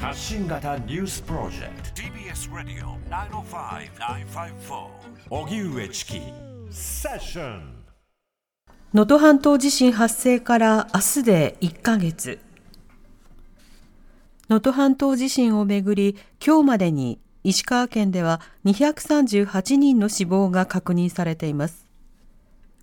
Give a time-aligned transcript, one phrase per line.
[0.00, 2.02] 発信型ニュースプロジェクト。
[2.02, 4.86] TBS ラディオ905-954
[5.28, 6.20] おぎゅうえちき
[6.70, 7.84] セッション
[8.94, 12.38] 能登半島地震発生から明日で1ヶ月。
[14.48, 21.86] 能登半島地震をめぐり今日までに石川県では238人の死亡が確認されています。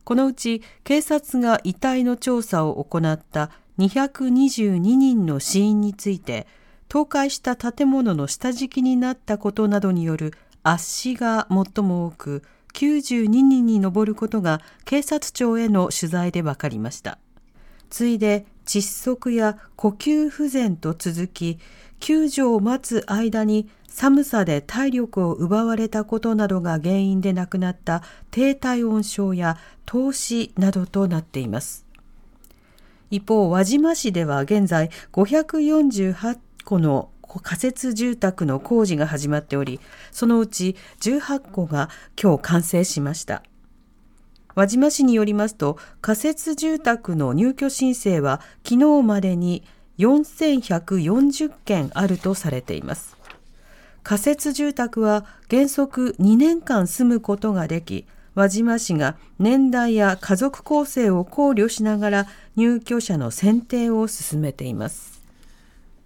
[0.04, 6.46] このうち警察が遺体の調査を行った222人の死因について
[6.92, 17.18] 倒壊した建物の下敷きになったことなどによる圧死が最も多く92人に上ることが警察庁への取材で分かりました。
[17.89, 21.60] 次いで窒息や呼吸不全と続き
[22.00, 31.86] 救助を待つ間に寒さで体力を奪われたことなどが原因で亡くなった低体温症や凍死などとなっています。
[33.11, 37.09] 一方輪島市では現在548戸の
[37.41, 39.80] 仮設住宅の工事が始まっており
[40.11, 41.89] そのうち18戸が
[42.21, 43.44] 今日完成しました。
[44.55, 49.63] 輪島市によりますと仮設住宅の入居申請は昨日までに
[49.99, 53.17] 4140件あるとされています。
[54.03, 58.05] 仮設住宅は原則2年間住むことができ
[58.36, 65.24] 輪島市が年代や家族構成を考慮しながら入居者の選定を進めています。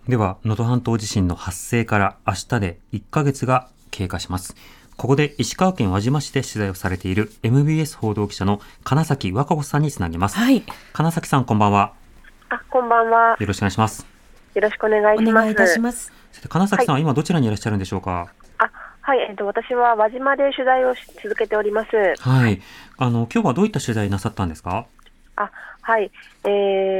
[0.09, 4.55] では、能登半島地震の発生から明日で1ヶ月が経過します。
[4.97, 10.35] ここで石川県輪島市で取材をされている MBS 報道記者の金崎和歌子さんにつなぎます。
[10.37, 11.93] はい金崎さん、こんばんは。
[12.49, 13.37] あ、こんばんは。
[13.39, 14.07] よろしくお願いします。
[14.55, 15.31] よろしくお願いします。
[15.31, 16.11] お願いいたします
[16.49, 18.33] 金崎さんは今どちらにいらっしゃるんでしょうか？
[18.57, 18.71] あ、
[19.01, 21.89] はい、えっと、私は輪島で取材をし続けております。
[22.19, 22.59] はい。
[22.97, 24.87] あの、今日はどういった取材なさったんですか？
[25.39, 25.51] あ、
[25.81, 26.11] はい、
[26.43, 26.47] え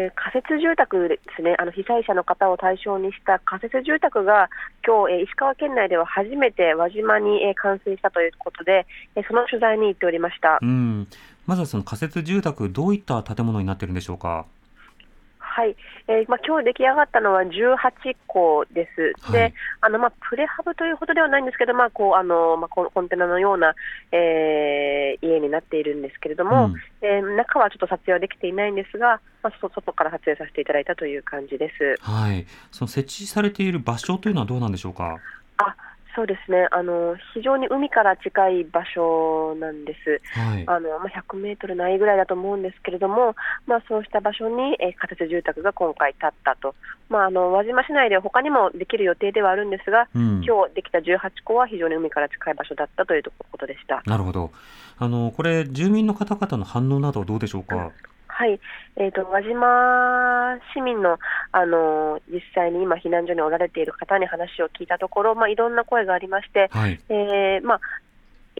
[0.09, 1.55] ー、仮設住宅ですね。
[1.59, 4.49] あの被災者の方を対象にした仮設住宅が
[4.87, 10.65] 今日、えー石川県内では初めて輪島に、えー完成したということで、えーその取材に行っておりましたう。
[10.65, 11.07] ん。
[11.45, 14.45] まずはその仮設住宅、どういった建物になっているんでしょうか？
[15.59, 15.75] はい、
[16.07, 19.13] えーまあ今日出来上がったのは18個です。
[19.21, 23.75] はいで、あのまあプレハブというほどではないんですけど、まあこうあのまあコンテナのような、
[24.13, 32.01] えー家になっているんですけれども、うんえー中はちょっと撮影はできていないんですが、まあそ外から撮影させていただいたという感じです。
[32.01, 32.45] はい。
[32.71, 35.17] その設置されている場所というのはどうなんでしょうか？
[36.19, 36.67] あ、そうですね。
[36.71, 40.21] あの非常に海から近い場所なんです。
[40.39, 40.63] はい。
[40.67, 43.35] あのまあ、100メートルないぐらいだと思うんですけれども、
[43.65, 46.75] まあ、そうした場所に、えー仮設住宅が今回建ったと、
[47.09, 50.43] まあ、あの輪島市内で他にもできる予定ではあるんですが、うん。
[50.43, 54.03] 今日できた18個は非常に海から近い場所だったということでした。
[54.05, 54.51] なるほど。
[54.97, 57.91] あの、これ、住民の方々の反応などはどうでしょうか？
[58.39, 58.57] はい、
[58.95, 61.19] えー、と輪島市民の、
[61.51, 66.97] あの実際に今、避難所におられている方に話を聞いたところ、まあ、いろんな声がありまして、はい。
[67.09, 67.81] えーまあ、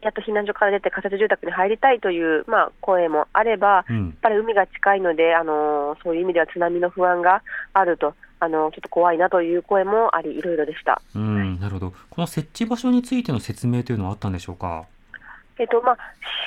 [0.02, 4.14] やっと避難所から出て仮設住宅に入りたいという、まあ、声もあれば、うんやっ。
[4.20, 7.42] ぱり海が近いので、あのそういう意味では津波の不安が
[7.72, 11.00] あると、あのちょっと怖いなという声もあり、いろいろでした。
[11.14, 11.94] うん、なるほど。
[12.10, 14.84] この設置場所についての説明というのはあったんでしょうか？
[15.60, 15.98] えっとまあ、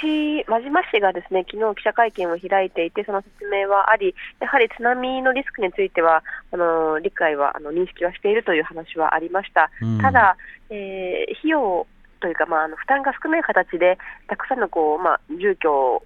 [0.01, 9.69] 市輪島市がですね昨日記者会見を開いていて、その説明はあり、やはり津波のリスクについては、あの理解はあの認識はしているという話はありました。
[9.81, 10.35] うんただ、
[10.72, 11.85] えー費用
[12.19, 16.03] というか、まあ、あの負担が少ない形で、たくさんのこう、まあ、住居を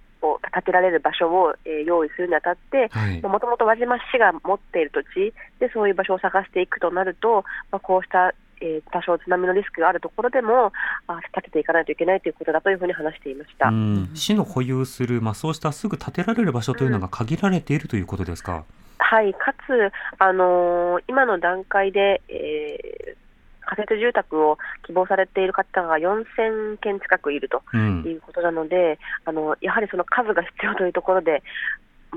[0.51, 3.21] 建てられる場所を、えー用意するにあたって、はい。
[3.21, 10.71] もともと輪島市が持っている土地でそういう場所を探していくとなると、まあ、こうした、えー多少津波のリスクがあるところでも
[11.07, 13.69] あ建てていかないといけないということだというふうに話していました。
[13.69, 18.63] うん、市の保有する、まあ、そうしたすぐ建てられる場所というのが限られているということですか？
[18.99, 23.17] はい、かつ、あのー今の段階で、えー
[23.69, 28.01] 仮設住宅を希望されている方が4000件近くいるとうん。
[28.07, 31.43] いうことなので、あのやはりその数が必要というところで、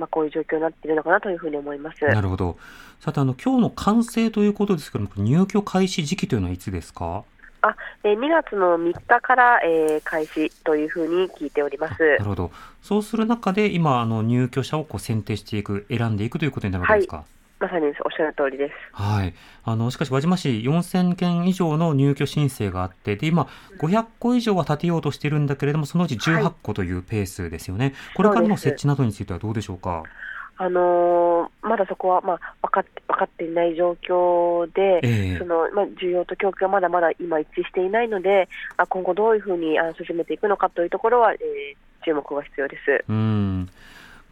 [0.00, 2.04] まあ、こういう状況になっているのかなというふうに思います。
[2.04, 2.56] なるほど。
[3.00, 7.24] さて、あの、今日の完成ということですけども、入居開始時期というのはいつですか？
[7.62, 12.02] あえー2月の3日から、えー開始というふうに聞いております。
[12.02, 12.50] なるほど。
[12.82, 17.24] そうする中で、今、あの、入居者をこう選定していく、選んでいくということになるわけですか？
[17.60, 18.72] まさにおっしゃる通りです。
[18.92, 19.34] はい。
[19.64, 23.46] あの、しかし、輪島市4000件以上の入居申請があって、で、今、
[23.78, 27.92] 500個以上は建てようとしてるんだけれども、そのうち18個というペースですよね。
[28.14, 30.02] これからの設置などについてはどうでしょうか？
[30.56, 41.40] あのーまだそこは、まあ、分かって分かっていない状況で、ええそのまあ、需要と供給がまだまだ今一致していないので、あ今後どういうふうにあ進めていくのかというところは、えー
[42.02, 43.04] 注目が必要です。
[43.10, 43.68] うん。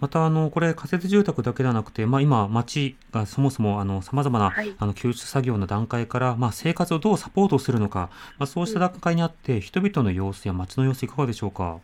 [0.01, 4.75] またあのこれ仮設住宅だけではなくて、まあ、今町がそもそもさまざまな、はい。
[4.79, 11.79] あの救出作業の段階から、まあ、生活をどうサポートするのか、まあ、そうした段階にあって、人々の様子や町の様子いかがでしょうか？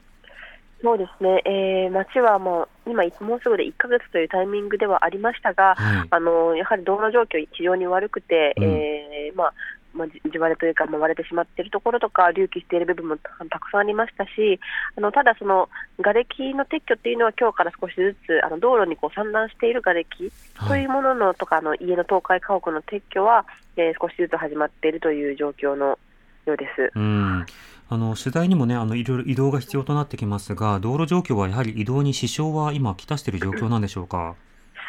[0.83, 6.09] そうですね、えー、町はもう今、もうすぐで1ヶ月というタイミングではありましたが、はい。
[6.11, 8.65] あのやはり道路状況、非常に悪くて、うん。
[8.65, 9.55] えーまあ
[9.95, 14.61] まあ、じ地割れというか、まあ、割れてしまっているところとか、隆起している部分もたたくさんありましたし、
[14.97, 15.69] あのただ、その
[15.99, 20.33] 瓦礫の撤去っていうのは、今日から少しずつあの道路にこう散乱している瓦礫
[20.69, 23.47] というもののとか、あの家の倒壊家屋の撤去は、
[23.77, 25.99] えー少しずつ始まっているという状況の
[26.47, 26.93] ようです。
[26.95, 27.47] うん
[27.91, 34.35] あの取材にもねあのいろいろ移動が必要となってきますが道路状況はやはり移動に支障は今きたしている状況なんでしょうか？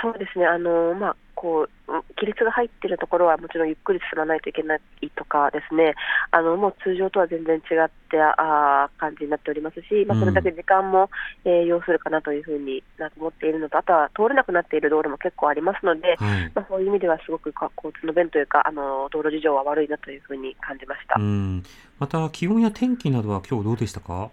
[0.02, 4.80] そうですね、あのまあ、こううん亀裂が入っているところはもちろんゆっくり進まないといけない
[5.16, 5.94] とかですね、
[6.32, 11.10] あのもう通常とは全然違ってあー感じになっておりますし、まあ、それだけ時間も、
[11.44, 16.52] えー要するかなというふうにな思っているのと、あとは通れなくなっている道路も結構ありますので、はい。
[16.54, 21.20] まあ、そういう意味ではすごくか交通の便というか、あの道路事情は悪いなというふうに感じました。
[21.20, 21.64] うん。
[22.00, 24.30] また気温や天気などは今日どうでしたか？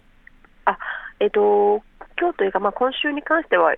[1.20, 1.82] えっと
[2.18, 3.74] 今日というか、まあ、今週に関しては、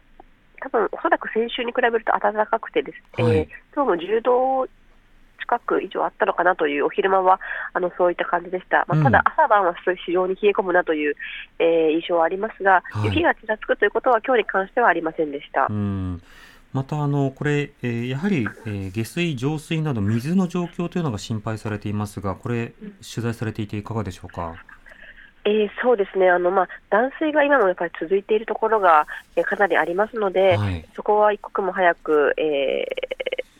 [0.65, 3.37] 多分おそらく先週に比べると暖かくてです、はい。
[3.37, 4.67] えー今日も10度
[5.41, 7.39] 近く以上あったのかなという、お昼間は
[7.75, 9.01] あのそういった感じでした、まうん。
[9.03, 9.75] あ、ただ朝晩は
[10.07, 11.15] 非常に冷え込むなという、
[11.59, 13.09] えー印象はありますが、はい。
[13.11, 15.67] 雪がちらつくということは、今日に関してはありませんでした。
[15.69, 16.23] うん。
[16.73, 22.73] またあのこれ、えーやはり、えー下水、浄水など水の状況というのが心配されていますがこれ
[23.15, 24.55] 取材されていていかがでしょうか？
[25.45, 29.07] えーそうですねあの、まあ、断水が今もやっぱり続いているところが、
[29.37, 32.87] えーかなりありますので、はいそこは一刻も早く、え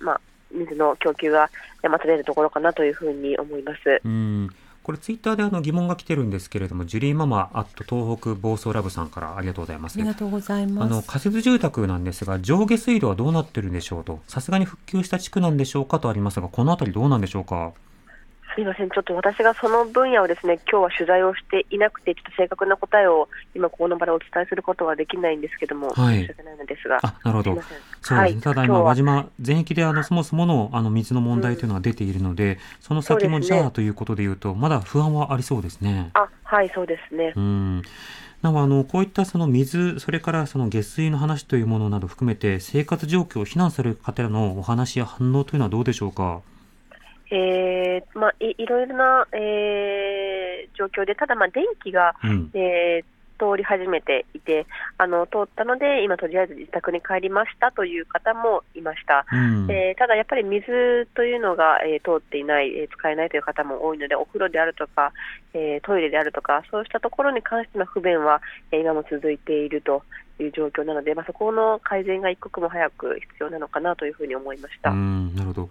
[0.01, 0.21] ーまあ、
[0.53, 1.51] 水の供給が
[1.83, 4.01] 待たれるところかなというふうに思います。
[4.05, 4.51] うん
[4.83, 10.07] これツイッターであの疑問が来てるんですけれどもジュリーママアット東北暴走ラブさんからありがとうございますあり。
[10.07, 11.09] がとうございあのます。
[11.09, 17.73] 仮設住宅なんですが上下水道はどうなってるんでしょうとさすがに復旧した地区なんでしょうかとありますがこのあたりどうなんでしょうか？
[18.55, 26.19] すみません、ちょっと私がその分野をですね今日は取材をしていなくて、ちょっと正確な答えを今、この場でお伝えすることはできないんですけども、はい。
[26.19, 27.63] 申し訳ないのですが、あなるほど。
[28.01, 28.95] そうですね、ただ今、輪は。
[28.95, 36.11] 島全域であのそもそものあの水の問題というのが出ているので、その先もじゃあということでいうと、まだ不安はありそうですね。
[36.15, 37.33] あはい、そうですね。
[37.35, 37.83] うん。
[38.43, 46.41] なおあのこういったその水、それからその下水の話というものなど含めて、生活状況を避難される方のお話や反応というのはどうでしょうか？
[47.31, 53.05] えーまあ、いいろいろな、えー状況で、ただ、まあ、電気が、うん、えー
[53.37, 54.65] 通り始めていて
[54.97, 59.27] あの、通ったので、今、とりあえず自宅に帰りましたという方もいました。
[59.31, 65.13] うんえーただやっぱり水というのが、えー通っていない、えー使えないという方も多いので、お風呂であるとか、
[65.53, 70.05] えートイレであるとか、そうしたところに関しての不便は、えー今も続いていると
[70.39, 74.91] いう状況なので、まあ、そこの改善が一刻も早く必要なのかなというふうに思いました。
[74.91, 75.69] うんなるほど。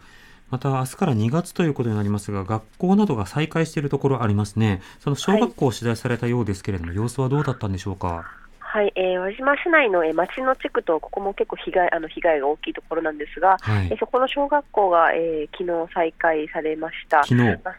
[0.53, 4.83] また明日から2月ということになりますが、学校などが再開しているところありますね。
[5.00, 8.23] その小学校を取材されたようですけれども、様子はどうだったんでしょうか？
[8.59, 13.97] はい、えー輪島市内の、えー町の地区と、ここも結構被害あの被害が大きいところなんですが、はいえー。
[13.97, 17.23] そこの小学校が、えー昨日再開されました。
[17.23, 17.41] 昨日。
[17.63, 17.75] まあ、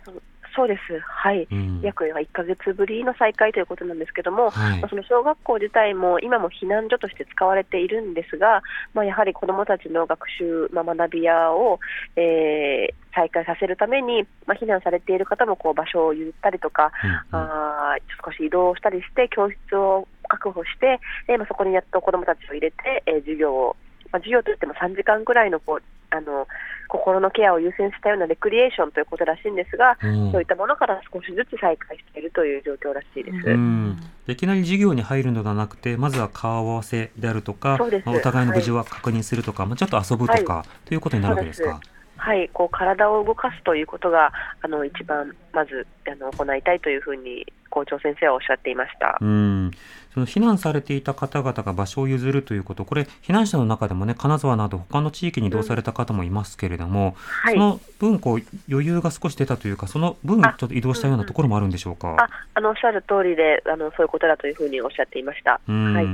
[0.57, 1.81] そそうです、はい、うん。
[1.83, 4.81] 約1ヶ月ぶりの再開ということなんですけども、はい。
[4.81, 8.63] まあその小学校自体も今も避難所として使われているんですが、
[8.95, 11.79] まあ、やはり子どもたちの学習、まあ、学び屋を、
[12.17, 17.19] えー再開させるために、まあ、避難されている方もこう場所を譲ったりとか、うんうん。
[17.31, 23.77] あー少し移動したりして、教室を確保して、でまあ、そこにやっと子どもたちを入れて、えー授業を、
[24.11, 25.83] まあ、授業といっても3時間ぐらいのこう
[26.15, 26.47] あの
[26.89, 30.33] 心のケアを優先したようなレクリエーションということらしいんですが、うん。
[30.33, 33.49] そういったものから少しずつ再開しているという状況らしいです。
[33.49, 41.81] うん、いきなり授業に入るのではなくて、まずは顔合わせであるとか、お互いの無事は確認するとか、まあ、ちょっと遊ぶとか、ということになるわけですか。
[42.17, 47.45] はい、こう体を動かすということがあの一番まずあの行いたいというふうに
[47.75, 49.19] 校長先生はおっしゃっていました。
[49.21, 49.71] うん、
[50.15, 62.17] その避難されていた方々が場所を譲るということ、これ、避難者の中でもね、金沢など他の地域に移動された方もいますけれども、はいその分こう、余裕が少し出たというか、その分、ちょっと移動したようなところもあるんでしょうか？
[62.19, 65.61] ああのおっしゃる通りであのそういうことだというふうにおっしゃっていました。
[65.69, 66.07] うんはい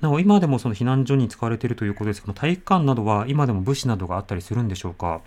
[0.00, 5.20] なお今でもその避難所に使われているということですけども、体育館などは今でも物資などがあったりするんでしょうか？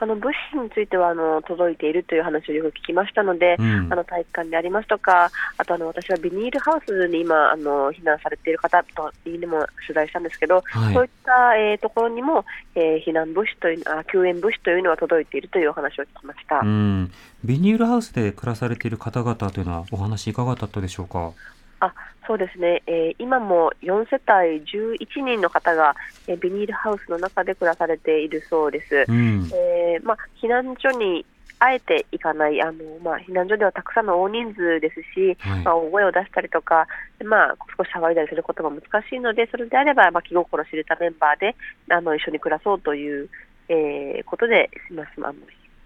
[0.00, 16.60] ああの物資についてはあの届いているという話をよく聞きましたので、うんあの体育館でありますとか、あとあの私はビニールハウスに今あの避難されている方とにも取材したんですけど、はいそういった、えーところにも、えー避難物資というあ救援物資というのは届いているというお話を聞きました。
[16.60, 17.12] うん、
[17.44, 21.32] ビニールハウスで暮らされている方々というのはお話いかがだったでしょうか？
[21.80, 21.94] あ
[22.26, 25.96] そうですね、えー今も4世帯11人の方が、
[26.26, 29.04] えービニールハウスの中で暮らされているそうです。
[29.08, 29.50] うん。
[29.52, 31.24] えーまあ、避難所に
[31.58, 36.86] あえて行かない、あのまあ、避難所ではたくさんの大人数ですし、はいまあ、大声を出したりとか、
[37.22, 41.56] まあ、少し騒いだりすることも難しいので、それであれば、まあ、気心知れたメンバーで
[41.90, 43.28] あの一緒に暮らそうという、
[43.68, 45.34] えーことで、今あの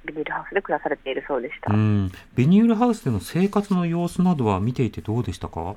[0.06, 1.72] ビニールハウスで暮らされているそうでした。
[1.72, 2.10] うん。
[2.34, 5.76] ビニールハウスでの生活の様子などは見ていてどうでしたか？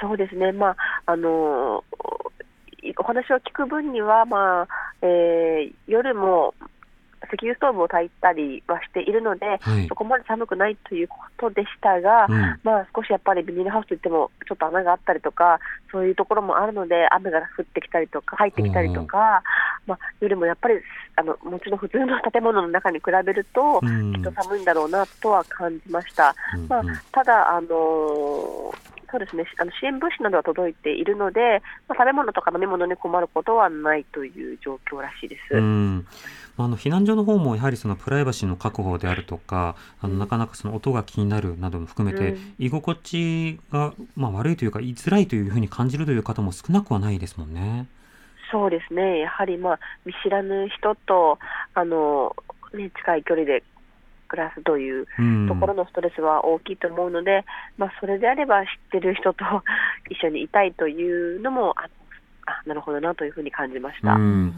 [0.00, 0.76] そうですね、まあ
[1.06, 1.82] あの
[2.82, 4.68] いお話を聞く分には、まあ
[5.02, 6.54] えー夜も
[7.32, 9.86] 石油ストーブを焚いたりはしているので、はい。
[9.88, 12.60] そこまで寒くないということでしたが、うん。
[12.62, 15.60] まあ、少しやっぱりビニールハウスといっても、ちょっと穴があったりとか、
[15.92, 19.42] そういうところもあるので、雨が降ってきたりとか、入ってきたりとか、
[19.86, 20.80] まあ、夜もやっぱり
[21.16, 24.12] あの、もちろん普通の建物の中に比べると、うん。
[24.14, 26.34] きっと寒いんだろうなとは感じました。
[26.68, 26.88] まあうん。
[26.88, 35.54] うん、ただ、あのーそうですね、あの支援物資などは届いているので、まあ、食べ物とか飲み物に困ることはないという状況らしいです。
[36.58, 47.86] ああの避難所の方もやはりそのプライバシーの確保であるとかあのなかなかその音が気になるなども含めて、うん居心地がまあ悪いというか居づらいというふうに感じるという方も少なくはないですもんね。
[48.50, 51.38] そうですね、やはり、まあ、見知らぬ人と
[51.74, 52.34] あの、
[52.74, 53.62] ね、近い距離で
[54.28, 57.44] 暮らすといううんところのストレスは大きいと思うので、
[57.76, 59.44] まあ、それであれば知ってる人と
[60.10, 61.88] 一緒にいたいというのも、あ
[62.46, 64.14] あなるほどなというふうに感じました。
[64.14, 64.54] うん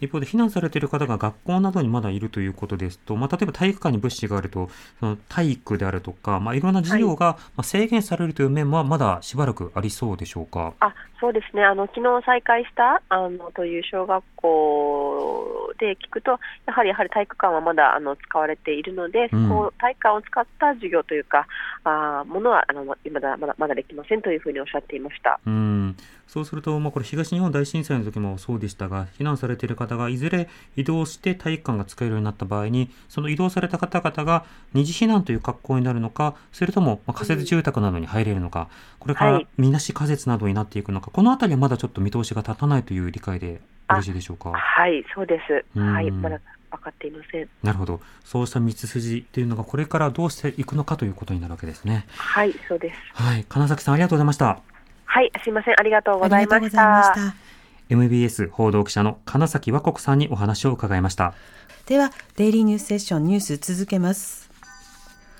[0.00, 10.74] 一方で避難されている方が学校などにまだいるということですと、まあ、例えば体育館に物資があるとその体育であるとか、まあ、いろんな授業がまあ制限されるという面はまだしばらくありそうでしょうか？
[10.80, 19.48] あそうですね、あの昨日再開したあのという小学校で聞くと、やはりやはり体育館はまだあの使われているので、うん。
[19.48, 21.46] そこ体育館を使った授業というか、
[21.84, 25.38] あものはあのままだまだまだできませんというふうにおっしゃっていました。
[25.46, 25.96] うん、
[26.26, 38.68] そうすると、まあ、これ東日本大震災の時もそうでしたが避難されている方がいずれ移動して体育館が使えるようになった場合にその移動された方々が二次避難という格好になるのかそれともまあ仮設住宅などに入れるのか、
[39.00, 39.46] これからはい。
[39.58, 44.52] みなし仮設などになっていくのかこの辺りはまだちょっと見通しが立たないという理解でよろしいでしょうか？
[44.52, 45.64] はい、そうです。
[45.74, 46.40] うんはい、まだ
[46.70, 47.48] 分かっていません。
[47.62, 52.06] なるほどそうした道筋というのがこれからどうしていくのかということになるわけですね。
[52.16, 52.98] はい、そうです。
[53.14, 54.60] はい金崎さんありがとうございました。
[55.04, 56.72] はい、すいません、ありがとうごあざいましたし。
[56.72, 57.34] た。
[57.88, 61.34] MBS 報道記者の金崎和国さんにお話を伺いました。
[61.86, 64.49] では、デイリーニュースセッションニュース続けます。